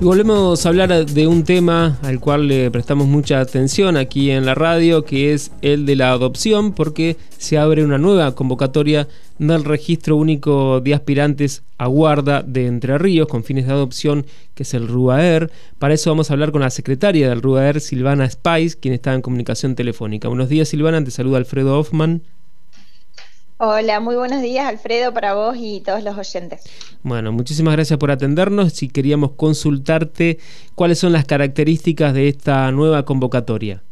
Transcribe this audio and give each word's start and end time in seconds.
Y 0.00 0.04
volvemos 0.04 0.64
a 0.64 0.68
hablar 0.70 1.04
de 1.04 1.26
un 1.26 1.44
tema 1.44 1.98
al 2.00 2.20
cual 2.20 2.48
le 2.48 2.70
prestamos 2.70 3.06
mucha 3.06 3.38
atención 3.38 3.98
aquí 3.98 4.30
en 4.30 4.46
la 4.46 4.54
radio, 4.54 5.04
que 5.04 5.34
es 5.34 5.52
el 5.60 5.84
de 5.84 5.94
la 5.94 6.12
adopción, 6.12 6.72
porque 6.72 7.18
se 7.36 7.58
abre 7.58 7.84
una 7.84 7.98
nueva 7.98 8.34
convocatoria 8.34 9.08
del 9.38 9.62
registro 9.62 10.16
único 10.16 10.80
de 10.80 10.94
aspirantes 10.94 11.64
a 11.76 11.86
guarda 11.86 12.42
de 12.42 12.66
Entre 12.66 12.96
Ríos 12.96 13.28
con 13.28 13.44
fines 13.44 13.66
de 13.66 13.72
adopción, 13.72 14.24
que 14.54 14.62
es 14.62 14.72
el 14.72 14.88
RUAER. 14.88 15.50
Para 15.78 15.92
eso 15.92 16.08
vamos 16.08 16.30
a 16.30 16.32
hablar 16.32 16.50
con 16.50 16.62
la 16.62 16.70
secretaria 16.70 17.28
del 17.28 17.42
RUAER, 17.42 17.78
Silvana 17.82 18.30
Spice, 18.30 18.78
quien 18.80 18.94
está 18.94 19.12
en 19.12 19.20
comunicación 19.20 19.74
telefónica. 19.74 20.28
Buenos 20.28 20.48
días, 20.48 20.68
Silvana, 20.68 21.04
te 21.04 21.10
saluda 21.10 21.36
Alfredo 21.36 21.78
Hoffman. 21.78 22.22
Hola, 23.62 24.00
muy 24.00 24.16
buenos 24.16 24.40
días 24.40 24.66
Alfredo 24.66 25.12
para 25.12 25.34
vos 25.34 25.54
y 25.58 25.82
todos 25.82 26.02
los 26.02 26.16
oyentes. 26.16 26.64
Bueno, 27.02 27.30
muchísimas 27.30 27.74
gracias 27.74 27.98
por 27.98 28.10
atendernos. 28.10 28.72
Si 28.72 28.88
queríamos 28.88 29.32
consultarte 29.32 30.38
cuáles 30.74 30.98
son 30.98 31.12
las 31.12 31.26
características 31.26 32.14
de 32.14 32.28
esta 32.28 32.72
nueva 32.72 33.04
convocatoria. 33.04 33.82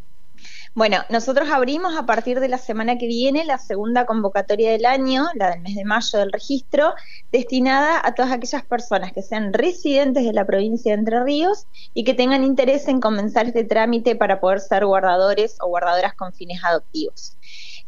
Bueno, 0.75 0.97
nosotros 1.11 1.51
abrimos 1.51 1.99
a 1.99 2.07
partir 2.07 2.41
de 2.41 2.49
la 2.49 2.57
semana 2.57 2.97
que 2.97 3.07
viene 3.07 3.45
la 3.45 3.59
segunda 3.59 4.07
convocatoria 4.07 4.71
del 4.71 4.87
año, 4.87 5.27
la 5.35 5.51
del 5.51 5.61
mes 5.61 5.75
de 5.75 5.85
mayo 5.85 6.19
del 6.19 6.33
registro, 6.33 6.95
destinada 7.31 8.01
a 8.03 8.15
todas 8.15 8.33
aquellas 8.33 8.65
personas 8.65 9.13
que 9.13 9.21
sean 9.21 9.53
residentes 9.53 10.25
de 10.25 10.33
la 10.33 10.47
provincia 10.47 10.93
de 10.93 11.01
Entre 11.01 11.23
Ríos 11.23 11.67
y 11.93 12.05
que 12.05 12.15
tengan 12.15 12.43
interés 12.43 12.89
en 12.89 13.01
comenzar 13.01 13.49
este 13.49 13.65
trámite 13.65 14.17
para 14.17 14.41
poder 14.41 14.61
ser 14.61 14.87
guardadores 14.87 15.57
o 15.61 15.69
guardadoras 15.69 16.15
con 16.15 16.33
fines 16.33 16.65
adoptivos. 16.65 17.37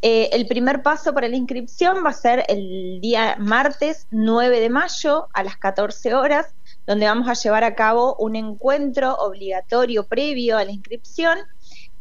Eh, 0.03 0.31
el 0.33 0.47
primer 0.47 0.83
paso 0.83 1.13
para 1.13 1.29
la 1.29 1.37
inscripción 1.37 2.05
va 2.05 2.11
a 2.11 2.15
ser 2.15 2.45
el 2.49 3.01
día 3.03 3.37
martes 3.39 4.07
9 4.11 4.61
de 4.61 4.71
mayo 4.71 5.29
a 5.35 5.43
las 5.43 5.59
14 5.59 6.15
horas, 6.15 6.47
donde 6.87 7.07
vamos 7.07 7.29
a 7.29 7.35
llevar 7.35 7.65
a 7.65 7.75
cabo 7.75 8.17
un 8.17 8.35
encuentro 8.35 9.15
obligatorio 9.17 10.05
previo 10.05 10.57
a 10.57 10.65
la 10.65 10.73
inscripción. 10.73 11.39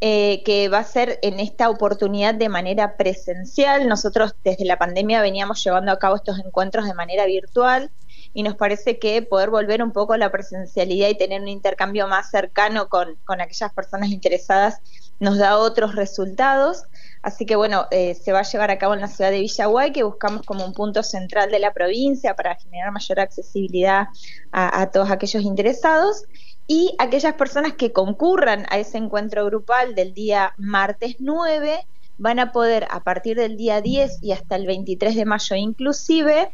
Eh, 0.02 0.44
que 0.46 0.70
va 0.70 0.78
a 0.78 0.84
ser 0.86 1.20
en 1.24 1.42
esta 1.42 1.70
oportunidad 1.70 2.34
de 2.34 2.48
manera 2.48 2.96
presencial. 2.96 3.86
Nosotros 3.90 4.34
desde 4.46 4.64
la 4.64 4.78
pandemia 4.78 5.22
veníamos 5.22 5.62
llevando 5.62 5.92
a 5.92 6.00
cabo 6.00 6.16
estos 6.16 6.40
encuentros 6.40 6.86
de 6.86 6.94
manera 6.94 7.26
virtual 7.26 7.92
y 8.34 8.44
nos 8.44 8.56
parece 8.56 8.98
que 8.98 9.22
poder 9.24 9.50
volver 9.50 9.84
un 9.84 9.92
poco 9.92 10.14
a 10.14 10.18
la 10.18 10.32
presencialidad 10.32 11.10
y 11.10 11.18
tener 11.18 11.42
un 11.42 11.50
intercambio 11.50 12.08
más 12.08 12.32
cercano 12.32 12.88
con, 12.88 13.18
con 13.26 13.42
aquellas 13.42 13.74
personas 13.74 14.10
interesadas 14.12 14.80
nos 15.20 15.38
da 15.38 15.58
otros 15.58 15.96
resultados. 15.96 16.84
Así 17.22 17.46
que 17.46 17.56
bueno, 17.56 17.86
eh, 17.92 18.16
se 18.16 18.32
va 18.32 18.40
a 18.40 18.44
llevar 18.44 18.72
a 18.72 18.78
cabo 18.78 18.94
en 18.94 19.02
la 19.02 19.08
ciudad 19.08 19.32
de 19.32 19.40
Villaguay, 19.40 19.92
que 19.92 20.04
buscamos 20.04 20.46
como 20.46 20.66
un 20.66 20.74
punto 20.74 21.04
central 21.04 21.52
de 21.52 21.60
la 21.60 21.74
provincia 21.74 22.34
para 22.34 22.56
generar 22.56 22.92
mayor 22.92 23.20
accesibilidad 23.20 24.08
a, 24.52 24.90
todos 24.92 25.12
aquellos 25.12 25.44
interesados. 25.44 26.24
Y 26.66 26.96
aquellas 27.00 27.34
personas 27.34 27.74
que 27.74 27.92
concurran 27.92 28.66
a 28.70 28.78
ese 28.78 28.98
encuentro 28.98 29.44
grupal 29.46 29.96
del 29.96 30.14
día 30.14 30.54
martes 30.58 31.16
9 31.20 31.86
van 32.20 32.40
a 32.40 32.52
poder 32.52 32.88
a 32.92 33.04
partir 33.04 33.38
del 33.38 33.58
día 33.58 33.82
10 33.82 34.20
y 34.22 34.32
hasta 34.34 34.56
el 34.56 34.68
23 34.68 35.16
de 35.16 35.26
mayo 35.26 35.56
inclusive 35.56 36.52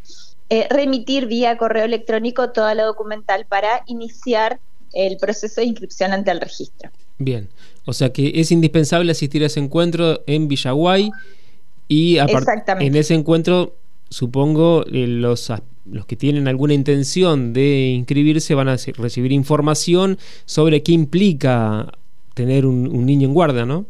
eh, 0.50 0.68
remitir 0.70 1.26
vía 1.26 1.58
correo 1.58 1.86
electrónico 1.86 2.52
toda 2.52 2.76
la 2.76 2.84
documental 2.84 3.46
para 3.46 3.84
iniciar 3.88 4.60
el 4.94 5.18
proceso 5.18 5.62
de 5.62 5.68
inscripción 5.68 6.14
ante 6.14 6.32
el 6.32 6.40
registro. 6.40 6.92
Bien, 7.18 7.50
o 7.86 7.94
sea 7.94 8.12
que 8.12 8.34
es 8.36 8.52
indispensable 8.52 9.12
asistir 9.12 9.44
a 9.44 9.48
ese 9.48 9.60
encuentro 9.60 10.22
en 10.28 10.48
Villaguay 10.48 11.12
y 11.88 12.18
en 12.18 12.96
ese 12.96 13.14
encuentro 13.14 13.76
supongo 14.10 14.86
eh, 14.92 15.08
los, 15.08 15.52
los 15.86 16.06
que 16.06 16.16
tienen 16.16 16.48
alguna 16.48 16.74
intención 16.74 17.54
de 17.54 17.92
inscribirse 17.92 18.54
van 18.54 18.70
a 18.70 18.78
recibir 18.98 19.32
información 19.32 20.18
sobre 20.46 20.84
qué 20.84 20.92
implica 20.92 21.92
tener 22.34 22.66
un, 22.66 22.88
un 22.88 23.06
niño 23.06 23.28
en 23.28 23.34
guarda, 23.34 23.66
¿no? 23.66 23.86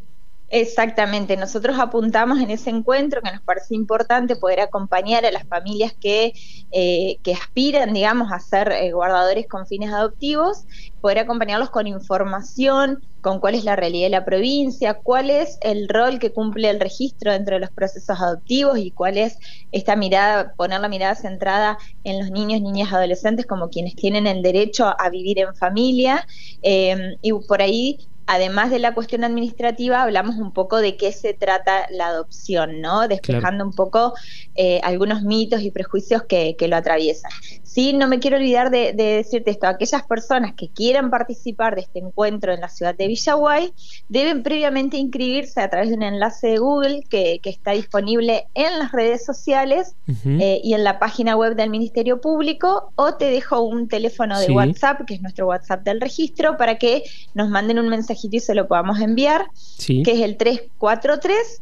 Exactamente, 0.58 1.36
nosotros 1.36 1.77
apuntamos 1.77 2.39
en 2.39 2.49
ese 2.49 2.70
encuentro 2.70 3.20
que 3.21 3.30
nos 3.30 3.42
parece 3.43 3.76
importante 3.76 4.38
poder 4.38 4.61
acompañar 4.61 5.26
a 5.26 5.32
las 5.32 5.45
familias 5.49 5.92
que, 5.99 6.32
eh, 6.71 7.17
aspiran, 7.38 7.92
digamos, 7.93 8.32
a 8.32 8.39
ser 8.39 8.71
eh, 8.71 8.93
guardadores 8.93 9.48
con 9.49 9.67
fines 9.67 9.92
adoptivos, 9.92 10.64
poder 11.02 11.20
acompañarlos 11.20 11.71
con 11.71 11.88
información, 11.88 13.02
con 13.20 13.42
cuál 13.42 13.55
es 13.55 13.66
la 13.66 13.76
realidad 13.76 14.05
de 14.05 14.11
la 14.11 14.23
provincia, 14.23 14.93
cuál 15.04 15.30
es 15.30 15.58
el 15.61 15.89
rol 15.89 16.20
que 16.20 16.32
cumple 16.32 16.70
el 16.70 16.80
registro 16.80 17.33
dentro 17.33 17.55
de 17.55 17.60
los 17.61 17.72
procesos 17.72 18.17
adoptivos 18.22 18.77
y 18.80 18.92
cuál 18.93 19.17
es 19.17 19.37
esta 19.72 19.98
mirada, 19.98 20.54
poner 20.55 20.80
la 20.80 20.87
mirada 20.87 21.16
centrada 21.16 21.77
en 22.04 22.20
los 22.20 22.32
niños, 22.32 22.61
niñas, 22.61 22.93
adolescentes 22.93 23.45
como 23.45 23.67
quienes 23.70 23.95
tienen 23.95 24.26
el 24.26 24.42
derecho 24.42 24.93
a 24.98 25.10
vivir 25.10 25.39
en 25.39 25.54
familia. 25.55 26.26
Eh, 26.61 26.95
y 27.22 27.33
por 27.48 27.61
ahí 27.61 27.98
además 28.27 28.71
de 28.71 28.80
la 28.80 28.93
cuestión 28.93 29.23
administrativa, 29.23 30.02
hablamos 30.02 30.36
un 30.36 30.52
poco 30.52 30.77
de 30.77 30.97
qué 30.97 31.11
se 31.11 31.33
trata 31.33 31.87
la 31.89 32.08
adopción, 32.08 32.81
¿no? 32.81 33.08
Despejando 33.08 33.63
un 33.63 33.73
poco 33.73 34.13
eh, 34.55 34.80
algunos 34.83 35.23
mitos 35.23 35.61
y 35.61 35.71
prejuicios 35.71 36.23
que, 36.23 36.55
lo 36.65 36.75
atraviesan. 36.75 37.30
Sí, 37.61 37.93
no 37.93 38.08
me 38.08 38.19
quiero 38.19 38.37
olvidar 38.37 38.71
de, 38.71 38.93
decirte 38.93 39.52
esto, 39.52 39.67
aquellas 39.67 40.03
personas 40.03 40.53
que 40.55 40.69
quieran 40.69 41.11
participar 41.11 41.75
de 41.75 41.81
este 41.81 41.99
encuentro 41.99 42.53
en 42.53 42.61
la 42.61 42.69
ciudad 42.69 42.95
de 42.95 43.08
Villaguay 43.08 43.71
deben 44.09 44.42
previamente 44.42 44.97
inscribirse 44.97 45.61
a 45.61 45.69
través 45.69 45.89
de 45.89 45.95
un 45.95 46.03
enlace 46.03 46.47
de 46.47 46.57
Google 46.57 47.03
que, 47.09 47.39
está 47.43 47.71
disponible 47.71 48.47
en 48.55 48.80
las 48.80 48.92
redes 48.92 49.23
sociales 49.23 49.95
eh, 50.25 50.59
y 50.63 50.73
en 50.73 50.83
la 50.83 50.97
página 50.97 51.36
web 51.36 51.55
del 51.55 51.69
Ministerio 51.69 52.19
Público 52.19 52.92
o 52.95 53.13
te 53.15 53.25
dejo 53.25 53.61
un 53.61 53.87
teléfono 53.87 54.39
de 54.39 54.52
WhatsApp, 54.52 55.02
que 55.05 55.15
es 55.15 55.21
nuestro 55.21 55.47
WhatsApp 55.47 55.83
del 55.83 56.02
registro, 56.02 56.57
para 56.57 56.77
que 56.77 57.03
nos 57.33 57.49
manden 57.49 57.77
un 57.77 57.89
mensajito 58.15 58.37
y 58.37 58.39
se 58.39 58.55
lo 58.55 58.67
podamos 58.67 58.99
enviar, 58.99 59.48
que 59.86 60.02
es 60.02 60.21
el 60.21 60.37
343 60.37 61.61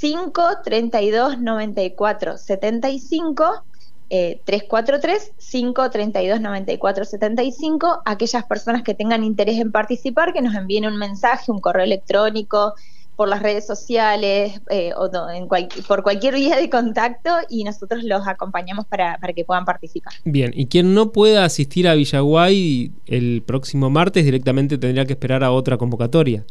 532 0.00 1.40
94 1.40 2.38
75 2.38 3.64
343 4.08 5.32
532 5.38 6.40
94 6.40 7.04
75 7.04 8.02
aquellas 8.04 8.44
personas 8.44 8.82
que 8.82 8.94
tengan 8.94 9.24
interés 9.24 9.58
en 9.58 9.72
participar 9.72 10.32
que 10.32 10.42
nos 10.42 10.54
envíen 10.54 10.86
un 10.86 10.98
mensaje, 10.98 11.50
un 11.50 11.60
correo 11.60 11.84
electrónico 11.84 12.74
por 13.16 13.28
las 13.28 13.42
redes 13.42 13.66
sociales 13.66 14.60
eh, 14.70 14.92
o 14.96 15.10
en 15.30 15.48
por 15.86 16.02
cualquier 16.02 16.34
vía 16.34 16.56
de 16.56 16.70
contacto 16.70 17.30
y 17.48 17.64
nosotros 17.64 18.04
los 18.04 18.26
acompañamos 18.26 18.86
para, 18.86 19.18
para 19.18 19.32
que 19.32 19.44
puedan 19.44 19.64
participar. 19.64 20.14
Bien, 20.24 20.52
y 20.54 20.66
quien 20.66 20.94
no 20.94 21.12
pueda 21.12 21.44
asistir 21.44 21.88
a 21.88 21.94
Villaguay 21.94 22.90
el 23.06 23.42
próximo 23.46 23.90
martes 23.90 24.24
directamente 24.24 24.78
tendría 24.78 25.04
que 25.04 25.12
esperar 25.12 25.44
a 25.44 25.52
otra 25.52 25.76
convocatoria. 25.76 26.44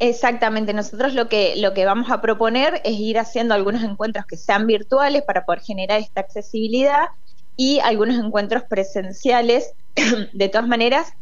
Exactamente, 0.00 0.72
nosotros 0.72 1.14
lo 1.14 1.28
que, 1.28 1.54
lo 1.56 1.74
que 1.74 1.84
vamos 1.84 2.10
a 2.10 2.20
proponer 2.20 2.80
es 2.84 2.98
ir 2.98 3.18
haciendo 3.18 3.54
algunos 3.54 3.82
encuentros 3.82 4.26
que 4.26 4.36
sean 4.36 4.66
virtuales 4.66 5.22
para 5.22 5.44
poder 5.44 5.60
generar 5.60 6.00
esta 6.00 6.20
accesibilidad 6.20 7.08
y 7.56 7.80
algunos 7.80 8.16
encuentros 8.16 8.62
presenciales. 8.64 9.72
De 10.32 10.48
todas 10.48 10.68
maneras, 10.68 11.14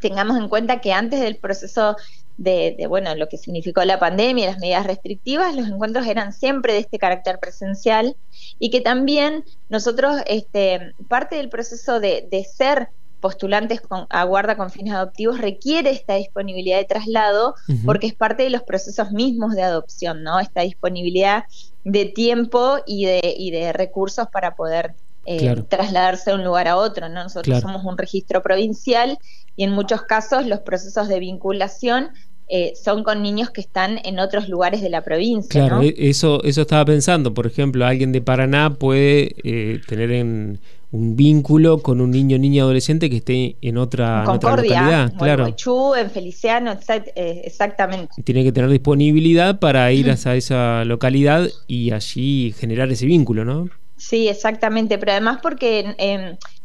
tengamos 0.00 0.38
en 0.38 0.48
cuenta 0.48 0.80
que 0.80 0.92
antes 0.92 1.20
del 1.20 1.36
proceso 1.36 1.96
de, 2.40 2.74
de, 2.78 2.86
bueno, 2.86 3.14
lo 3.14 3.28
que 3.28 3.36
significó 3.36 3.84
la 3.84 3.98
pandemia 3.98 4.44
y 4.44 4.46
las 4.48 4.58
medidas 4.58 4.86
restrictivas, 4.86 5.54
los 5.54 5.68
encuentros 5.68 6.06
eran 6.06 6.32
siempre 6.32 6.72
de 6.72 6.78
este 6.78 6.98
carácter 6.98 7.38
presencial 7.38 8.16
y 8.58 8.70
que 8.70 8.80
también 8.80 9.44
nosotros, 9.68 10.22
este, 10.26 10.94
parte 11.06 11.36
del 11.36 11.50
proceso 11.50 12.00
de, 12.00 12.26
de 12.30 12.42
ser 12.44 12.88
postulantes 13.20 13.82
con, 13.82 14.06
a 14.08 14.24
guarda 14.24 14.56
con 14.56 14.70
fines 14.70 14.94
adoptivos 14.94 15.38
requiere 15.38 15.90
esta 15.90 16.14
disponibilidad 16.14 16.78
de 16.78 16.86
traslado 16.86 17.54
porque 17.84 18.06
es 18.06 18.14
parte 18.14 18.44
de 18.44 18.50
los 18.50 18.62
procesos 18.62 19.12
mismos 19.12 19.54
de 19.54 19.62
adopción, 19.62 20.22
¿no? 20.22 20.40
Esta 20.40 20.62
disponibilidad 20.62 21.44
de 21.84 22.06
tiempo 22.06 22.78
y 22.86 23.04
de, 23.04 23.34
y 23.36 23.50
de 23.50 23.74
recursos 23.74 24.28
para 24.32 24.56
poder 24.56 24.94
eh, 25.26 25.54
trasladarse 25.68 26.30
de 26.30 26.36
un 26.36 26.44
lugar 26.44 26.66
a 26.66 26.76
otro, 26.76 27.10
¿no? 27.10 27.22
Nosotros 27.22 27.60
somos 27.60 27.84
un 27.84 27.98
registro 27.98 28.42
provincial 28.42 29.18
y 29.56 29.64
en 29.64 29.72
muchos 29.72 30.02
casos 30.02 30.46
los 30.46 30.60
procesos 30.60 31.08
de 31.08 31.20
vinculación 31.20 32.10
eh, 32.50 32.72
son 32.74 33.04
con 33.04 33.22
niños 33.22 33.50
que 33.50 33.60
están 33.60 34.00
en 34.04 34.18
otros 34.18 34.48
lugares 34.48 34.82
de 34.82 34.90
la 34.90 35.02
provincia. 35.02 35.48
Claro, 35.48 35.82
e, 35.82 35.94
eso, 35.96 36.42
eso 36.42 36.62
estaba 36.62 36.84
pensando. 36.84 37.32
Por 37.32 37.46
ejemplo, 37.46 37.86
alguien 37.86 38.10
de 38.10 38.20
Paraná 38.20 38.74
puede 38.74 39.36
eh, 39.44 39.80
tener 39.86 40.10
en 40.10 40.60
un 40.92 41.14
vínculo 41.14 41.80
con 41.80 42.00
un 42.00 42.10
niño, 42.10 42.38
niña, 42.38 42.64
adolescente 42.64 43.08
que 43.08 43.18
esté 43.18 43.56
en 43.62 43.78
otra, 43.78 44.24
en 44.24 44.30
otra 44.30 44.56
localidad. 44.56 45.12
Claro. 45.16 45.46
En 45.46 46.04
en 46.04 46.10
Feliciano, 46.10 46.76
eh, 47.14 47.42
exactamente. 47.44 48.20
Tiene 48.24 48.42
que 48.42 48.50
tener 48.50 48.68
disponibilidad 48.70 49.60
para 49.60 49.92
ir 49.92 50.10
a 50.10 50.34
esa 50.34 50.84
localidad 50.84 51.48
y 51.68 51.92
allí 51.92 52.52
generar 52.58 52.90
ese 52.90 53.06
vínculo, 53.06 53.44
¿no? 53.44 53.68
Sí, 53.96 54.28
exactamente, 54.28 54.98
pero 54.98 55.12
además 55.12 55.38
porque 55.42 55.94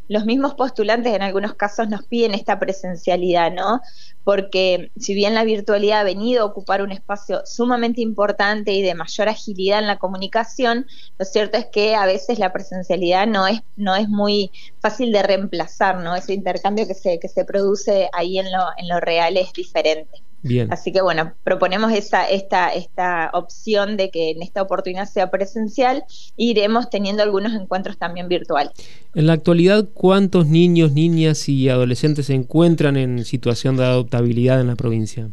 los 0.07 0.25
mismos 0.25 0.53
postulantes 0.53 1.13
en 1.13 1.21
algunos 1.21 1.55
casos 1.55 1.89
nos 1.89 2.03
piden 2.05 2.33
esta 2.33 2.59
presencialidad, 2.59 3.51
¿no? 3.51 3.81
Porque 4.23 4.91
si 4.97 5.13
bien 5.13 5.33
la 5.33 5.43
virtualidad 5.43 6.01
ha 6.01 6.03
venido 6.03 6.43
a 6.43 6.45
ocupar 6.45 6.81
un 6.81 6.91
espacio 6.91 7.41
sumamente 7.45 8.01
importante 8.01 8.71
y 8.71 8.81
de 8.81 8.95
mayor 8.95 9.29
agilidad 9.29 9.79
en 9.79 9.87
la 9.87 9.97
comunicación, 9.97 10.85
lo 11.17 11.25
cierto 11.25 11.57
es 11.57 11.65
que 11.67 11.95
a 11.95 12.05
veces 12.05 12.39
la 12.39 12.53
presencialidad 12.53 13.27
no 13.27 13.47
es, 13.47 13.61
no 13.75 13.95
es 13.95 14.09
muy 14.09 14.51
fácil 14.79 15.11
de 15.11 15.23
reemplazar, 15.23 15.97
¿no? 15.97 16.15
Ese 16.15 16.33
intercambio 16.33 16.87
que 16.87 16.93
se, 16.93 17.19
que 17.19 17.27
se 17.27 17.45
produce 17.45 18.09
ahí 18.13 18.39
en 18.39 18.51
lo, 18.51 18.63
en 18.77 18.87
lo 18.87 18.99
real 18.99 19.37
es 19.37 19.53
diferente. 19.53 20.23
Así 20.69 20.91
que 20.91 21.01
bueno, 21.01 21.33
proponemos 21.43 21.91
esa, 21.91 22.29
esta, 22.29 22.69
esta 22.69 23.31
opción 23.33 23.97
de 23.97 24.11
que 24.11 24.31
en 24.31 24.41
esta 24.43 24.61
oportunidad 24.61 25.05
sea 25.05 25.31
presencial 25.31 26.03
e 26.37 26.45
iremos 26.45 26.89
teniendo 26.89 27.23
algunos 27.23 27.53
encuentros 27.53 27.97
también 27.97 28.27
virtuales. 28.27 28.71
En 29.15 29.27
la 29.27 29.33
actualidad, 29.33 29.85
¿cuántos 29.93 30.47
niños, 30.47 30.91
niñas 30.91 31.49
y 31.49 31.69
adolescentes 31.69 32.27
se 32.27 32.35
encuentran 32.35 32.95
en 32.97 33.25
situación 33.25 33.77
de 33.77 33.85
adoptabilidad 33.85 34.61
en 34.61 34.67
la 34.67 34.75
provincia? 34.75 35.29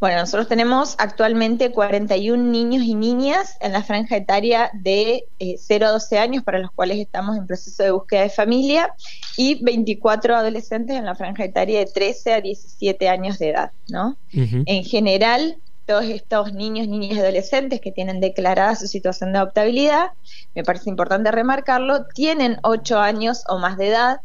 Bueno, 0.00 0.18
nosotros 0.18 0.48
tenemos 0.48 0.96
actualmente 0.98 1.70
41 1.70 2.42
niños 2.42 2.82
y 2.82 2.94
niñas 2.94 3.56
en 3.60 3.72
la 3.72 3.82
franja 3.82 4.16
etaria 4.16 4.70
de 4.74 5.24
0 5.38 5.84
eh, 5.84 5.88
a 5.88 5.92
12 5.92 6.18
años, 6.18 6.44
para 6.44 6.58
los 6.58 6.70
cuales 6.72 6.98
estamos 6.98 7.36
en 7.36 7.46
proceso 7.46 7.82
de 7.82 7.90
búsqueda 7.92 8.22
de 8.22 8.30
familia, 8.30 8.94
y 9.36 9.62
24 9.64 10.36
adolescentes 10.36 10.96
en 10.96 11.04
la 11.04 11.14
franja 11.14 11.44
etaria 11.44 11.78
de 11.78 11.86
13 11.86 12.34
a 12.34 12.40
17 12.40 13.08
años 13.08 13.38
de 13.38 13.50
edad, 13.50 13.72
¿no? 13.88 14.16
En 14.32 14.84
general, 14.84 15.56
todos 15.86 16.04
estos 16.04 16.52
niños, 16.52 16.88
niñas 16.88 17.16
y 17.16 17.20
adolescentes 17.20 17.80
que 17.80 17.92
tienen 17.92 18.20
declarada 18.20 18.74
su 18.74 18.86
situación 18.86 19.32
de 19.32 19.38
adoptabilidad, 19.38 20.10
me 20.54 20.64
parece 20.64 20.90
importante 20.90 21.30
remarcarlo, 21.30 22.06
tienen 22.06 22.58
8 22.62 22.98
años 22.98 23.44
o 23.48 23.58
más 23.58 23.76
de 23.76 23.88
edad, 23.88 24.20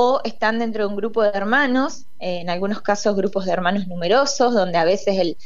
o 0.00 0.20
están 0.22 0.60
dentro 0.60 0.84
de 0.84 0.90
un 0.90 0.94
grupo 0.94 1.24
de 1.24 1.30
hermanos, 1.30 2.04
eh, 2.20 2.38
en 2.38 2.50
algunos 2.50 2.82
casos 2.82 3.16
grupos 3.16 3.46
de 3.46 3.50
hermanos 3.50 3.88
numerosos, 3.88 4.54
donde 4.54 4.78
a 4.78 4.84
veces 4.84 5.18
el, 5.18 5.36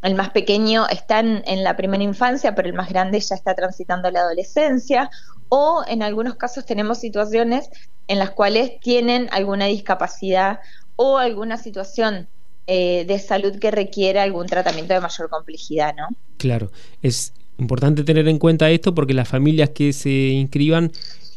el 0.00 0.14
más 0.14 0.30
pequeño 0.30 0.88
está 0.88 1.20
en, 1.20 1.62
la 1.62 1.76
primera 1.76 2.02
infancia, 2.02 2.54
pero 2.54 2.68
el 2.68 2.74
más 2.74 2.88
grande 2.88 3.20
ya 3.20 3.34
está 3.34 3.54
transitando 3.54 4.10
la 4.10 4.20
adolescencia, 4.20 5.10
o 5.50 5.84
en 5.86 6.02
algunos 6.02 6.36
casos 6.36 6.64
tenemos 6.64 7.00
situaciones 7.00 7.68
en 8.06 8.18
las 8.18 8.30
cuales 8.30 8.80
tienen 8.80 9.28
alguna 9.30 9.66
discapacidad 9.66 10.60
o 10.96 11.18
alguna 11.18 11.58
situación 11.58 12.28
eh, 12.66 13.04
de 13.06 13.18
salud 13.18 13.58
que 13.58 13.70
requiera 13.70 14.22
algún 14.22 14.46
tratamiento 14.46 14.94
de 14.94 15.00
mayor 15.00 15.28
complejidad, 15.28 15.94
¿no? 15.94 16.08
Claro, 16.38 16.72
es 17.02 17.34
importante 17.58 18.04
tener 18.04 18.26
en 18.26 18.38
cuenta 18.38 18.70
esto 18.70 18.94
porque 18.94 19.12
las 19.12 19.28
familias 19.28 19.68
que 19.68 19.92
se 19.92 20.08
inscriban 20.08 20.92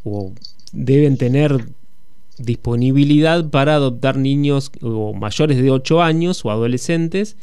o 0.05 0.31
deben 0.71 1.17
tener 1.17 1.65
disponibilidad 2.43 3.49
para 3.49 3.75
adoptar 3.75 4.17
niños 4.17 4.71
o 4.81 5.13
mayores 5.13 5.61
de 5.61 5.71
8 5.71 6.01
años 6.01 6.43
o 6.45 6.51
adolescentes, 6.51 7.37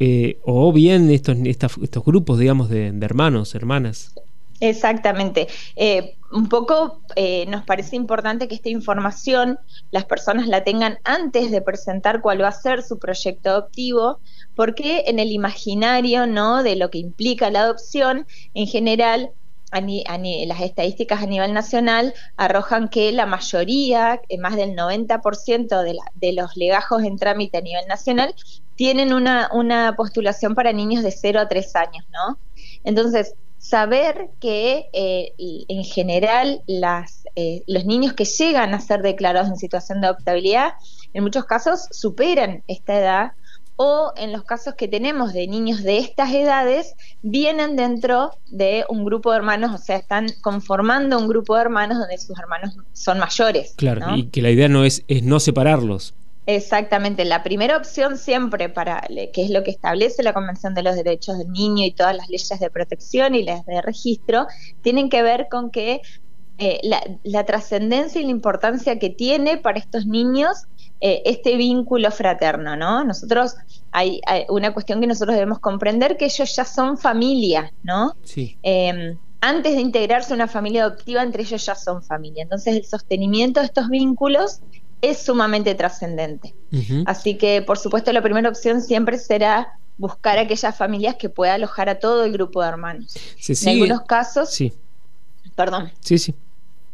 eh, 0.00 0.38
o 0.44 0.72
bien 0.72 1.10
estos, 1.10 1.36
estos 1.44 2.04
grupos, 2.04 2.38
digamos, 2.38 2.68
de, 2.68 2.88
hermanos, 3.00 3.54
hermanas. 3.54 4.12
Exactamente. 4.60 5.48
Eh, 5.76 6.16
un 6.32 6.48
poco 6.48 7.00
eh, 7.16 7.46
nos 7.46 7.64
parece 7.64 7.96
importante 7.96 8.48
que 8.48 8.54
esta 8.54 8.68
información 8.68 9.58
las 9.90 10.04
personas 10.04 10.46
la 10.46 10.64
tengan 10.64 10.98
antes 11.04 11.50
de 11.50 11.62
presentar 11.62 12.20
cuál 12.20 12.42
va 12.42 12.48
a 12.48 12.52
ser 12.52 12.82
su 12.82 12.98
proyecto 12.98 13.50
adoptivo, 13.50 14.18
porque 14.54 15.04
en 15.06 15.20
el 15.20 15.30
imaginario 15.30 16.26
¿no? 16.26 16.62
de 16.62 16.76
lo 16.76 16.90
que 16.90 16.98
implica 16.98 17.50
la 17.50 17.62
adopción, 17.62 18.26
en 18.54 18.66
general 18.66 19.30
las 19.72 20.60
estadísticas 20.60 21.22
a 21.22 21.26
nivel 21.26 21.52
nacional 21.52 22.14
arrojan 22.36 22.88
que 22.88 23.12
la 23.12 23.26
mayoría, 23.26 24.20
eh, 24.28 24.38
más 24.38 24.56
del 24.56 24.74
90% 24.74 25.82
de, 25.82 25.96
de 26.14 26.32
los 26.32 26.56
legajos 26.56 27.02
en 27.02 27.16
trámite 27.16 27.58
a 27.58 27.62
nivel 27.62 27.86
nacional, 27.86 28.34
tienen 28.76 29.12
una, 29.12 29.50
una 29.52 29.94
postulación 29.96 30.54
para 30.54 30.72
niños 30.72 31.02
de 31.02 31.10
0 31.10 31.40
a 31.40 31.48
3 31.48 31.76
años, 31.76 32.04
¿no? 32.12 32.38
Entonces, 32.84 33.34
saber 33.58 34.30
que 34.40 34.88
eh, 34.92 35.34
en 35.36 35.84
general 35.84 36.62
las, 36.66 37.24
eh, 37.34 37.62
los 37.66 37.84
niños 37.84 38.12
que 38.12 38.24
llegan 38.24 38.72
a 38.74 38.80
ser 38.80 39.02
declarados 39.02 39.48
en 39.48 39.56
situación 39.56 40.00
de 40.00 40.06
adoptabilidad, 40.06 40.74
en 41.12 41.24
muchos 41.24 41.44
casos 41.44 41.88
superan 41.90 42.62
esta 42.68 42.98
edad 42.98 43.32
o 43.80 44.12
en 44.16 44.32
los 44.32 44.42
casos 44.42 44.74
que 44.74 44.88
tenemos 44.88 45.32
de 45.32 45.46
niños 45.46 45.84
de 45.84 45.98
estas 45.98 46.34
edades, 46.34 46.94
vienen 47.22 47.76
dentro 47.76 48.32
de 48.50 48.84
un 48.88 49.04
grupo 49.04 49.30
de 49.30 49.36
hermanos, 49.36 49.72
o 49.72 49.78
sea, 49.78 49.96
están 49.96 50.26
conformando 50.40 51.16
un 51.16 51.28
grupo 51.28 51.54
de 51.54 51.60
hermanos 51.60 51.96
donde 51.96 52.18
sus 52.18 52.36
hermanos 52.36 52.76
son 52.92 53.20
mayores. 53.20 53.74
Claro, 53.76 54.16
y 54.16 54.26
que 54.30 54.42
la 54.42 54.50
idea 54.50 54.68
no 54.68 54.84
es, 54.84 55.04
es 55.06 55.22
no 55.22 55.38
separarlos. 55.38 56.12
Exactamente, 56.46 57.24
la 57.24 57.44
primera 57.44 57.76
opción 57.76 58.18
siempre 58.18 58.68
para, 58.68 59.06
que 59.32 59.44
es 59.44 59.50
lo 59.50 59.62
que 59.62 59.70
establece 59.70 60.24
la 60.24 60.32
Convención 60.32 60.74
de 60.74 60.82
los 60.82 60.96
Derechos 60.96 61.38
del 61.38 61.52
Niño 61.52 61.86
y 61.86 61.92
todas 61.92 62.16
las 62.16 62.28
leyes 62.28 62.58
de 62.58 62.70
protección 62.70 63.36
y 63.36 63.44
las 63.44 63.64
de 63.64 63.80
registro, 63.80 64.48
tienen 64.82 65.08
que 65.08 65.22
ver 65.22 65.46
con 65.48 65.70
que 65.70 66.00
eh, 66.58 66.80
la 67.22 67.44
trascendencia 67.44 68.20
y 68.20 68.24
la 68.24 68.30
importancia 68.32 68.98
que 68.98 69.10
tiene 69.10 69.56
para 69.56 69.78
estos 69.78 70.06
niños 70.06 70.66
eh, 71.00 71.22
este 71.24 71.56
vínculo 71.56 72.10
fraterno, 72.10 72.76
¿no? 72.76 73.04
Nosotros, 73.04 73.54
hay, 73.92 74.20
una 74.48 74.72
cuestión 74.72 75.00
que 75.00 75.06
nosotros 75.06 75.34
debemos 75.34 75.60
comprender 75.60 76.16
que 76.16 76.24
ellos 76.24 76.54
ya 76.56 76.64
son 76.64 76.98
familia, 76.98 77.72
¿no? 77.84 78.16
Sí. 78.24 78.58
Em, 78.62 79.16
antes 79.40 79.76
de 79.76 79.80
integrarse 79.80 80.34
una 80.34 80.48
familia 80.48 80.84
adoptiva, 80.84 81.22
entre 81.22 81.42
ellos 81.42 81.64
ya 81.64 81.76
son 81.76 82.02
familia. 82.02 82.42
Entonces, 82.42 82.74
el 82.74 82.84
sostenimiento 82.84 83.60
de 83.60 83.66
estos 83.66 83.88
vínculos 83.88 84.60
es 85.00 85.18
sumamente 85.18 85.74
trascendente. 85.76 86.54
Así 87.06 87.36
que, 87.36 87.62
por 87.62 87.78
supuesto, 87.78 88.12
la 88.12 88.20
primera 88.20 88.48
opción 88.48 88.82
siempre 88.82 89.18
será 89.18 89.78
buscar 89.96 90.38
aquellas 90.38 90.76
familias 90.76 91.14
que 91.16 91.28
pueda 91.28 91.54
alojar 91.54 91.88
a 91.88 91.98
todo 92.00 92.24
el 92.24 92.32
grupo 92.32 92.62
de 92.62 92.68
hermanos. 92.68 93.14
en 93.48 93.68
algunos 93.68 94.02
casos, 94.02 94.50
sí. 94.50 94.72
perdón. 95.54 95.92
Sí, 96.00 96.18
sí. 96.18 96.34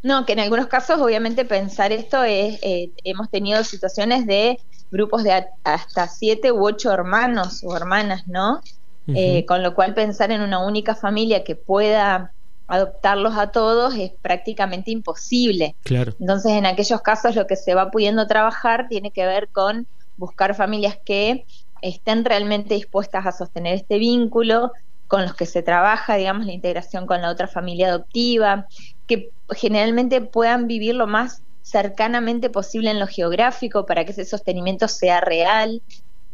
No, 0.04 0.26
que 0.26 0.34
en 0.34 0.40
algunos 0.40 0.66
casos 0.66 1.00
obviamente 1.00 1.46
pensar 1.46 1.90
esto 1.90 2.22
es, 2.22 2.58
eh, 2.62 2.90
hemos 3.04 3.30
tenido 3.30 3.64
situaciones 3.64 4.26
de 4.26 4.60
grupos 4.90 5.24
de 5.24 5.46
hasta 5.64 6.08
siete 6.08 6.52
u 6.52 6.62
ocho 6.62 6.92
hermanos 6.92 7.64
o 7.64 7.74
hermanas, 7.74 8.28
¿no? 8.28 8.60
Eh, 9.06 9.46
con 9.46 9.62
lo 9.62 9.74
cual 9.74 9.94
pensar 9.94 10.30
en 10.30 10.42
una 10.42 10.58
única 10.58 10.94
familia 10.94 11.42
que 11.42 11.56
pueda 11.56 12.32
adoptarlos 12.66 13.34
a 13.38 13.50
todos 13.50 13.94
es 13.94 14.12
prácticamente 14.20 14.90
imposible. 14.90 15.74
Claro. 15.82 16.12
Entonces, 16.20 16.52
en 16.52 16.66
aquellos 16.66 17.00
casos 17.00 17.34
lo 17.34 17.46
que 17.46 17.56
se 17.56 17.74
va 17.74 17.90
pudiendo 17.90 18.26
trabajar 18.26 18.88
tiene 18.88 19.10
que 19.10 19.24
ver 19.24 19.48
con 19.48 19.86
buscar 20.18 20.54
familias 20.54 20.98
que 21.02 21.46
estén 21.80 22.26
realmente 22.26 22.74
dispuestas 22.74 23.26
a 23.26 23.32
sostener 23.32 23.74
este 23.74 23.96
vínculo, 23.96 24.70
con 25.06 25.22
los 25.22 25.34
que 25.34 25.46
se 25.46 25.62
trabaja, 25.62 26.16
digamos, 26.16 26.46
la 26.46 26.52
integración 26.52 27.06
con 27.06 27.20
la 27.20 27.30
otra 27.30 27.46
familia 27.46 27.88
adoptiva, 27.88 28.66
que 29.06 29.30
generalmente 29.50 30.20
puedan 30.20 30.66
vivir 30.66 30.94
lo 30.94 31.06
más 31.06 31.42
cercanamente 31.62 32.50
posible 32.50 32.90
en 32.90 33.00
lo 33.00 33.06
geográfico 33.06 33.86
para 33.86 34.04
que 34.04 34.12
ese 34.12 34.24
sostenimiento 34.24 34.86
sea 34.86 35.20
real. 35.20 35.82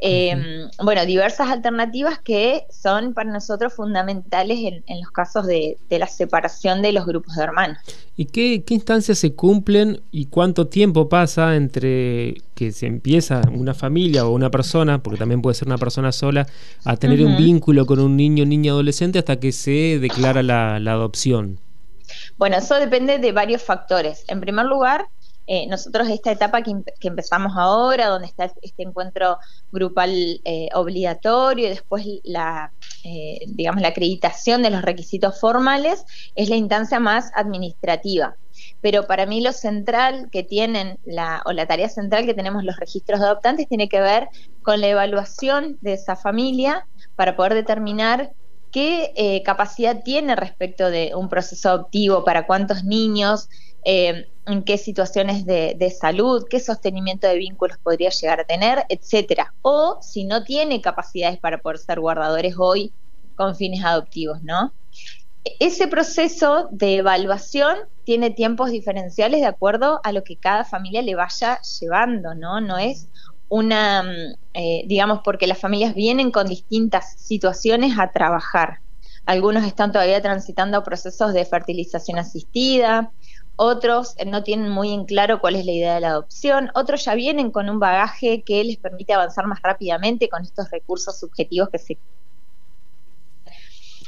Eh, 0.02 0.66
bueno, 0.82 1.04
diversas 1.04 1.50
alternativas 1.50 2.18
que 2.18 2.64
son 2.70 3.12
para 3.12 3.30
nosotros 3.30 3.74
fundamentales 3.74 4.58
en, 4.86 5.00
los 5.00 5.10
casos 5.10 5.46
de, 5.46 5.76
la 5.90 6.06
separación 6.06 6.80
de 6.80 6.92
los 6.92 7.04
grupos 7.04 7.36
de 7.36 7.42
hermanos. 7.42 7.78
¿Y 8.16 8.24
qué, 8.24 8.64
instancias 8.70 9.18
se 9.18 9.34
cumplen 9.34 10.00
y 10.10 10.26
cuánto 10.26 10.68
tiempo 10.68 11.10
pasa 11.10 11.54
entre 11.54 12.36
que 12.54 12.72
se 12.72 12.86
empieza 12.86 13.42
una 13.52 13.74
familia 13.74 14.26
o 14.26 14.34
una 14.34 14.50
persona, 14.50 15.02
porque 15.02 15.18
también 15.18 15.42
puede 15.42 15.54
ser 15.54 15.68
una 15.68 15.78
persona 15.78 16.12
sola, 16.12 16.46
a 16.84 16.96
tener 16.96 17.22
un 17.22 17.36
vínculo 17.36 17.84
con 17.84 18.00
un 18.00 18.16
niño, 18.16 18.46
niña, 18.46 18.72
adolescente 18.72 19.18
hasta 19.18 19.38
que 19.38 19.52
se 19.52 19.98
declara 20.00 20.42
la 20.42 20.76
adopción? 20.76 21.58
Bueno, 22.40 22.56
eso 22.56 22.76
depende 22.76 23.18
de 23.18 23.32
varios 23.32 23.62
factores. 23.62 24.24
En 24.26 24.40
primer 24.40 24.64
lugar, 24.64 25.06
eh, 25.46 25.66
nosotros 25.66 26.08
esta 26.08 26.32
etapa 26.32 26.62
que, 26.62 26.72
empezamos 27.02 27.52
ahora, 27.54 28.06
donde 28.06 28.28
está 28.28 28.50
este 28.62 28.82
encuentro 28.82 29.36
grupal 29.70 30.40
eh, 30.46 30.70
obligatorio 30.72 31.66
y 31.66 31.68
después 31.68 32.06
la, 32.24 32.72
eh, 33.04 33.40
digamos, 33.46 33.82
la 33.82 33.88
acreditación 33.88 34.62
de 34.62 34.70
los 34.70 34.80
requisitos 34.80 35.38
formales, 35.38 36.02
es 36.34 36.48
la 36.48 36.56
instancia 36.56 36.98
más 36.98 37.30
administrativa. 37.34 38.36
Pero 38.80 39.06
para 39.06 39.26
mí 39.26 39.42
lo 39.42 39.52
central 39.52 40.30
que 40.32 40.42
tienen, 40.42 40.98
la, 41.04 41.42
o 41.44 41.52
la 41.52 41.66
tarea 41.66 41.90
central 41.90 42.24
que 42.24 42.32
tenemos 42.32 42.64
los 42.64 42.78
registros 42.78 43.20
de 43.20 43.26
adoptantes, 43.26 43.68
tiene 43.68 43.90
que 43.90 44.00
ver 44.00 44.30
con 44.62 44.80
la 44.80 44.88
evaluación 44.88 45.76
de 45.82 45.92
esa 45.92 46.16
familia 46.16 46.86
para 47.16 47.36
poder 47.36 47.52
determinar 47.52 48.32
qué 48.70 49.12
eh, 49.16 49.42
capacidad 49.42 50.02
tiene 50.02 50.36
respecto 50.36 50.90
de 50.90 51.12
un 51.14 51.28
proceso 51.28 51.68
adoptivo, 51.70 52.24
para 52.24 52.46
cuántos 52.46 52.84
niños, 52.84 53.48
eh, 53.84 54.28
en 54.46 54.62
qué 54.62 54.78
situaciones 54.78 55.46
de, 55.46 55.74
de, 55.78 55.90
salud, 55.90 56.46
qué 56.48 56.60
sostenimiento 56.60 57.26
de 57.26 57.36
vínculos 57.36 57.78
podría 57.78 58.10
llegar 58.10 58.40
a 58.40 58.44
tener, 58.44 58.84
etcétera. 58.88 59.54
O 59.62 59.98
si 60.02 60.24
no 60.24 60.44
tiene 60.44 60.80
capacidades 60.80 61.38
para 61.38 61.58
poder 61.58 61.78
ser 61.78 62.00
guardadores 62.00 62.54
hoy 62.58 62.92
con 63.36 63.56
fines 63.56 63.84
adoptivos, 63.84 64.42
¿no? 64.42 64.72
ese 65.58 65.88
proceso 65.88 66.68
de 66.70 66.96
evaluación 66.96 67.76
tiene 68.04 68.30
tiempos 68.30 68.70
diferenciales 68.70 69.40
de 69.40 69.46
acuerdo 69.46 70.00
a 70.04 70.12
lo 70.12 70.22
que 70.22 70.36
cada 70.36 70.64
familia 70.64 71.02
le 71.02 71.14
vaya 71.14 71.60
llevando, 71.80 72.34
¿no? 72.34 72.60
No 72.60 72.76
es 72.76 73.08
una, 73.50 74.02
mm, 74.02 74.34
eh, 74.54 74.84
digamos, 74.86 75.20
porque 75.22 75.46
las 75.46 75.58
familias 75.58 75.94
vienen 75.94 76.30
con 76.30 76.46
distintas 76.46 77.14
situaciones 77.18 77.98
a 77.98 78.10
trabajar. 78.12 78.78
Algunos 79.26 79.64
están 79.64 79.92
todavía 79.92 80.22
transitando 80.22 80.82
procesos 80.82 81.34
de 81.34 81.44
fertilización 81.44 82.18
asistida, 82.18 83.10
otros 83.56 84.14
no 84.26 84.42
tienen 84.42 84.70
muy 84.70 84.94
en 84.94 85.04
claro 85.04 85.40
cuál 85.40 85.56
es 85.56 85.66
la 85.66 85.72
idea 85.72 85.94
de 85.96 86.00
la 86.00 86.08
adopción, 86.08 86.70
otros 86.74 87.04
ya 87.04 87.14
vienen 87.14 87.50
con 87.50 87.68
un 87.68 87.78
bagaje 87.78 88.42
que 88.42 88.64
les 88.64 88.78
permite 88.78 89.12
avanzar 89.12 89.46
más 89.46 89.60
rápidamente 89.60 90.30
con 90.30 90.42
estos 90.42 90.70
recursos 90.70 91.18
subjetivos 91.20 91.68
que 91.68 91.78
se 91.78 91.98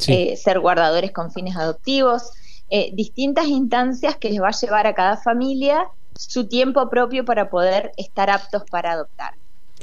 eh, 0.09 0.37
ser 0.37 0.59
guardadores 0.59 1.13
con 1.13 1.31
fines 1.31 1.55
adoptivos, 1.57 2.31
eh, 2.71 2.91
distintas 2.95 3.47
instancias 3.47 4.17
que 4.17 4.31
les 4.31 4.41
va 4.41 4.49
a 4.49 4.53
llevar 4.53 4.87
a 4.87 4.95
cada 4.95 5.17
familia 5.17 5.87
su 6.17 6.47
tiempo 6.47 6.89
propio 6.89 7.25
para 7.25 7.51
poder 7.51 7.93
estar 7.97 8.31
aptos 8.31 8.63
para 8.71 8.93
adoptar. 8.93 9.35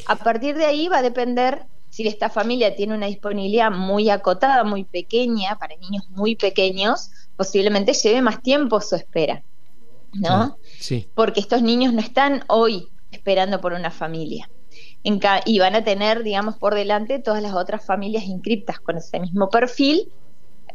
A 0.08 0.16
partir 0.16 0.56
de 0.56 0.66
ahí 0.66 0.88
va 0.88 1.00
a 1.00 1.02
depender 1.02 1.66
si 1.90 2.08
esta 2.08 2.30
familia 2.30 2.76
tiene 2.76 2.94
una 2.94 3.08
disponibilidad 3.08 3.72
muy 3.72 4.10
acotada, 4.10 4.64
muy 4.64 4.84
pequeña, 4.84 5.58
para 5.58 5.76
niños 5.76 6.08
muy 6.10 6.36
pequeños, 6.36 7.10
posiblemente 7.36 7.94
lleve 7.94 8.22
más 8.22 8.42
tiempo 8.42 8.80
su 8.80 8.96
espera, 8.96 9.44
¿no? 10.14 10.58
Sí. 10.80 11.08
Porque 11.16 11.40
estos 11.40 11.62
niños 11.62 11.94
no 11.94 12.00
están 12.00 12.44
hoy 12.48 12.90
esperando 13.12 13.60
por 13.60 13.74
una 13.74 13.92
familia. 13.92 14.50
y 15.46 15.60
van 15.60 15.76
a 15.76 15.84
tener, 15.84 16.24
digamos, 16.24 16.58
por 16.58 16.76
delante 16.76 17.20
todas 17.20 17.42
las 17.42 17.54
otras 17.54 17.84
familias 17.84 18.26
inscriptas 18.26 18.80
con 18.80 18.98
ese 18.98 19.20
mismo 19.20 19.50
perfil 19.50 20.12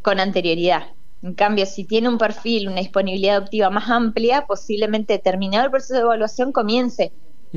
con 0.02 0.20
anterioridad. 0.20 0.88
En 1.24 1.32
cambio, 1.32 1.64
si 1.64 1.84
tiene 1.84 2.10
un 2.10 2.18
perfil, 2.18 2.68
una 2.68 2.80
disponibilidad 2.80 3.36
adoptiva 3.36 3.70
más 3.70 3.88
amplia, 3.88 4.44
posiblemente 4.46 5.18
terminado 5.18 5.64
el 5.64 5.70
proceso 5.70 5.94
de 5.94 6.00
evaluación 6.00 6.52
comience 6.52 7.12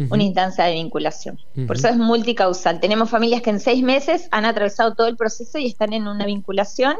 una 0.10 0.24
instancia 0.24 0.64
de 0.66 0.74
vinculación. 0.74 1.38
Por 1.66 1.76
eso 1.76 1.88
es 1.90 1.98
multicausal. 1.98 2.80
Tenemos 2.80 3.10
familias 3.10 3.42
que 3.42 3.50
en 3.50 3.60
seis 3.60 3.84
meses 3.84 4.30
han 4.32 4.46
atravesado 4.46 4.94
todo 4.94 5.08
el 5.08 5.18
proceso 5.18 5.58
y 5.58 5.66
están 5.66 5.92
en 5.92 6.08
una 6.08 6.26
vinculación, 6.26 6.96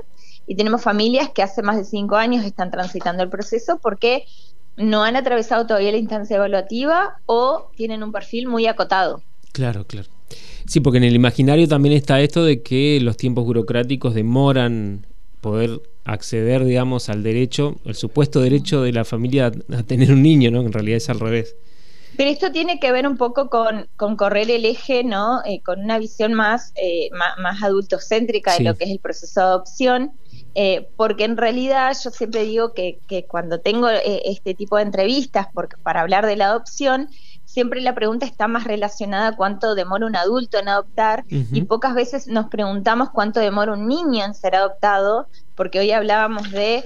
y 0.46 0.56
tenemos 0.56 0.82
familias 0.82 1.30
que 1.30 1.42
hace 1.42 1.62
más 1.62 1.78
de 1.78 1.86
cinco 1.86 2.16
años 2.16 2.44
están 2.44 2.70
transitando 2.70 3.24
el 3.24 3.30
proceso 3.30 3.80
porque 3.82 4.26
no 4.76 5.04
han 5.04 5.16
atravesado 5.16 5.68
todavía 5.68 5.92
la 5.92 6.00
instancia 6.00 6.36
evaluativa 6.36 7.18
o 7.28 7.70
tienen 7.78 8.04
un 8.04 8.12
perfil 8.12 8.48
muy 8.48 8.66
acotado. 8.66 9.22
Claro, 9.54 9.86
claro. 9.86 10.10
Sí, 10.66 10.82
porque 10.82 10.98
en 10.98 11.06
el 11.06 11.16
imaginario 11.16 11.68
también 11.68 11.96
está 11.96 12.20
esto 12.20 12.44
de 12.44 12.62
que 12.62 13.00
los 13.02 13.16
tiempos 13.16 13.46
burocráticos 13.46 14.14
demoran 14.14 15.06
poder 15.40 15.80
acceder, 16.08 16.64
digamos, 16.64 17.10
al 17.10 17.22
derecho, 17.22 17.76
el 17.86 17.96
supuesto 17.96 18.40
derecho 18.42 18.82
de 18.82 18.94
la 18.94 19.04
familia 19.04 19.52
a 19.78 19.84
tener 19.84 20.12
un 20.12 20.24
niño, 20.24 20.50
¿no? 20.50 20.62
En 20.62 20.72
realidad 20.72 20.98
es 20.98 21.10
al 21.10 21.20
revés. 21.20 21.56
Pero 22.16 22.30
esto 22.32 22.52
tiene 22.52 22.80
que 22.80 22.92
ver 22.92 23.06
un 23.06 23.18
poco 23.18 23.50
con, 23.50 24.16
correr 24.16 24.50
el 24.50 24.66
eje, 24.66 25.04
¿no? 25.04 25.44
Eh, 25.46 25.62
con 25.64 25.82
una 25.82 26.00
visión 26.00 26.34
más, 26.34 26.72
eh, 26.76 27.10
más, 27.38 27.62
adultocéntrica 27.62 28.58
de 28.58 28.64
lo 28.64 28.76
que 28.76 28.86
es 28.86 28.92
el 28.92 29.00
proceso 29.00 29.42
de 29.42 29.46
adopción, 29.46 30.12
eh, 30.56 30.88
porque 30.96 31.26
en 31.26 31.38
realidad 31.38 31.96
yo 32.04 32.10
siempre 32.10 32.44
digo 32.44 32.74
que, 32.74 33.00
cuando 33.28 33.60
tengo 33.60 33.90
este 33.90 34.56
tipo 34.56 34.78
de 34.78 34.84
entrevistas 34.84 35.48
para 35.84 36.02
hablar 36.02 36.26
de 36.26 36.38
la 36.38 36.46
adopción, 36.46 37.10
siempre 37.58 37.82
la 37.82 37.96
pregunta 37.96 38.28
está 38.28 38.48
más 38.48 38.66
relacionada 38.66 39.30
a 39.30 39.36
cuánto 39.36 39.74
demora 39.74 40.06
un 40.06 40.16
adulto 40.16 40.60
en 40.60 40.68
adoptar 40.68 41.26
y 41.28 41.64
pocas 41.64 41.96
veces 41.96 42.28
nos 42.28 42.50
preguntamos 42.50 43.10
cuánto 43.10 43.40
demora 43.40 43.74
un 43.74 43.88
niño 43.88 44.24
en 44.24 44.36
ser 44.36 44.56
adoptado, 44.56 45.28
porque 45.56 45.80
hoy 45.80 45.90
hablábamos 45.90 46.52
de 46.52 46.86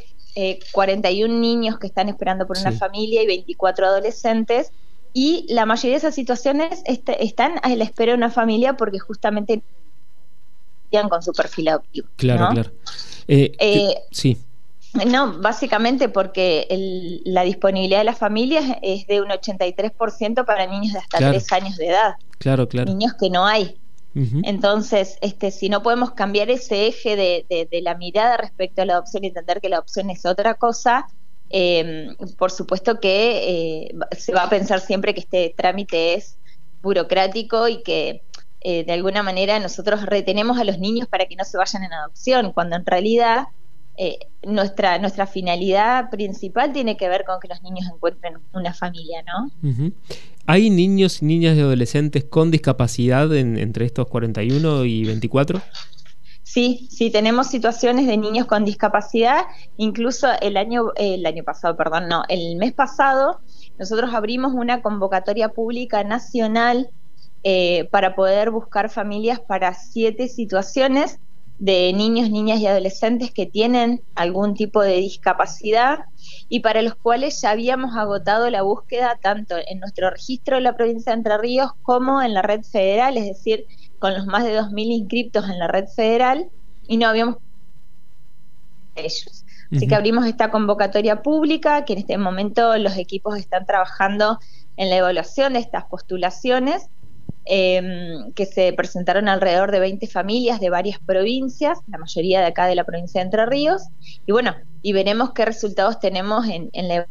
41 0.71 1.41
niños 1.41 1.77
que 1.77 1.87
están 1.87 2.07
esperando 2.07 2.47
por 2.47 2.57
una 2.57 2.71
familia 2.71 3.21
y 3.21 3.27
24 3.27 3.85
adolescentes 3.85 4.71
y 5.11 5.45
la 5.49 5.65
mayoría 5.65 5.91
de 5.91 5.97
esas 5.97 6.15
situaciones 6.15 6.81
están 6.85 7.59
a 7.63 7.75
la 7.75 7.83
espera 7.83 8.13
de 8.13 8.17
una 8.17 8.29
familia 8.29 8.77
porque 8.77 8.99
justamente 8.99 9.63
con 11.09 11.21
su 11.21 11.33
perfil 11.33 11.67
adoptivo. 11.67 12.07
Claro, 12.15 12.47
claro. 12.49 12.71
Eh, 13.27 13.51
eh, 13.59 13.95
sí. 14.09 14.37
No, 15.07 15.39
básicamente 15.39 16.09
porque 16.09 16.67
la 17.23 17.43
disponibilidad 17.43 17.99
de 17.99 18.03
las 18.03 18.17
familias 18.17 18.77
es 18.81 19.07
de 19.07 19.21
un 19.21 19.29
83% 19.29 20.45
para 20.45 20.67
niños 20.67 20.93
de 20.93 20.99
hasta 20.99 21.17
3 21.17 21.51
años 21.53 21.77
de 21.77 21.87
edad. 21.87 22.15
Claro, 22.39 22.67
claro. 22.67 22.91
Niños 22.91 23.13
que 23.19 23.29
no 23.29 23.45
hay. 23.45 23.77
Entonces, 24.13 25.17
este, 25.21 25.51
si 25.51 25.69
no 25.69 25.83
podemos 25.83 26.11
cambiar 26.11 26.49
ese 26.49 26.87
eje 26.87 27.15
de, 27.15 27.45
de, 27.49 27.81
la 27.81 27.95
mirada 27.95 28.35
respecto 28.35 28.81
a 28.81 28.85
la 28.85 28.93
adopción 28.93 29.23
y 29.23 29.27
entender 29.27 29.61
que 29.61 29.69
la 29.69 29.77
adopción 29.77 30.09
es 30.09 30.25
otra 30.25 30.55
cosa, 30.55 31.07
eh, 31.49 32.09
por 32.37 32.51
supuesto 32.51 32.99
que 32.99 33.85
eh, 33.87 33.95
se 34.17 34.33
va 34.33 34.43
a 34.43 34.49
pensar 34.49 34.81
siempre 34.81 35.13
que 35.13 35.21
este 35.21 35.53
trámite 35.55 36.15
es 36.15 36.37
burocrático 36.81 37.69
y 37.69 37.83
que 37.83 38.21
eh, 38.61 38.83
de 38.83 38.93
alguna 38.93 39.23
manera 39.23 39.59
nosotros 39.59 40.05
retenemos 40.05 40.59
a 40.59 40.65
los 40.65 40.77
niños 40.77 41.07
para 41.07 41.25
que 41.25 41.35
no 41.35 41.45
se 41.45 41.57
vayan 41.57 41.83
en 41.83 41.93
adopción, 41.93 42.51
cuando 42.51 42.75
en 42.75 42.85
realidad 42.85 43.47
eh, 43.97 44.19
nuestra, 44.43 44.97
nuestra 44.99 45.27
finalidad 45.27 46.09
principal 46.09 46.71
tiene 46.73 46.97
que 46.97 47.09
ver 47.09 47.25
con 47.25 47.39
que 47.39 47.47
los 47.47 47.61
niños 47.61 47.85
encuentren 47.93 48.35
una 48.53 48.73
familia, 48.73 49.23
¿no? 49.23 49.51
¿Hay 50.47 50.69
niños 50.69 51.21
y 51.21 51.25
niñas 51.25 51.57
y 51.57 51.61
adolescentes 51.61 52.23
con 52.23 52.51
discapacidad 52.51 53.35
entre 53.35 53.85
estos 53.85 54.07
41 54.07 54.85
y 54.85 55.05
24? 55.05 55.61
Sí, 56.43 56.87
sí, 56.89 57.09
tenemos 57.11 57.47
situaciones 57.47 58.07
de 58.07 58.17
niños 58.17 58.45
con 58.45 58.65
discapacidad. 58.65 59.45
Incluso 59.77 60.27
el 60.41 60.57
año, 60.57 60.91
el 60.95 61.25
año 61.25 61.43
pasado, 61.43 61.77
perdón, 61.77 62.09
no, 62.09 62.23
el 62.27 62.57
mes 62.57 62.73
pasado, 62.73 63.39
nosotros 63.77 64.13
abrimos 64.13 64.53
una 64.53 64.81
convocatoria 64.81 65.49
pública 65.49 66.03
nacional 66.03 66.89
eh, 67.43 67.87
para 67.91 68.15
poder 68.15 68.51
buscar 68.51 68.89
familias 68.89 69.39
para 69.39 69.73
siete 69.73 70.27
situaciones 70.27 71.19
de 71.59 71.93
niños, 71.93 72.29
niñas 72.29 72.59
y 72.59 72.67
adolescentes 72.67 73.31
que 73.31 73.45
tienen 73.45 74.01
algún 74.15 74.55
tipo 74.55 74.81
de 74.81 74.97
discapacidad 74.97 75.99
y 76.49 76.61
para 76.61 76.81
los 76.81 76.95
cuales 76.95 77.39
ya 77.41 77.51
habíamos 77.51 77.95
agotado 77.95 78.49
la 78.49 78.63
búsqueda 78.63 79.19
tanto 79.21 79.55
en 79.67 79.79
nuestro 79.79 80.09
registro 80.09 80.55
de 80.55 80.63
la 80.63 80.75
provincia 80.75 81.11
de 81.11 81.17
Entre 81.17 81.37
Ríos 81.37 81.71
como 81.83 82.21
en 82.21 82.33
la 82.33 82.41
red 82.41 82.61
federal, 82.63 83.17
es 83.17 83.25
decir, 83.25 83.65
con 83.99 84.15
los 84.15 84.25
más 84.25 84.43
de 84.43 84.59
2.000 84.59 84.91
inscriptos 84.91 85.49
en 85.49 85.59
la 85.59 85.67
red 85.67 85.85
federal 85.87 86.49
y 86.87 86.97
no 86.97 87.07
habíamos 87.07 87.37
ellos. 88.95 89.45
Así 89.71 89.87
que 89.87 89.95
abrimos 89.95 90.25
esta 90.25 90.51
convocatoria 90.51 91.21
pública, 91.21 91.85
que 91.85 91.93
en 91.93 91.99
este 91.99 92.17
momento 92.17 92.77
los 92.77 92.97
equipos 92.97 93.37
están 93.37 93.65
trabajando 93.65 94.37
en 94.75 94.89
la 94.89 94.97
evaluación 94.97 95.53
de 95.53 95.59
estas 95.59 95.85
postulaciones, 95.85 96.89
em, 97.45 98.31
que 98.33 98.45
se 98.45 98.73
presentaron 98.73 99.27
alrededor 99.27 99.71
de 99.71 99.79
20 99.79 100.07
familias 100.07 100.59
de 100.59 100.69
varias 100.69 100.99
provincias, 100.99 101.79
la 101.87 101.97
mayoría 101.97 102.41
de 102.41 102.47
acá 102.47 102.67
de 102.67 102.75
la 102.75 102.83
provincia 102.83 103.21
de 103.21 103.25
Entre 103.25 103.45
Ríos, 103.45 103.83
y 104.25 104.31
bueno, 104.31 104.55
y 104.81 104.93
veremos 104.93 105.33
qué 105.33 105.45
resultados 105.45 105.99
tenemos 105.99 106.47
en, 106.47 106.69
en 106.73 106.87
la 106.87 107.07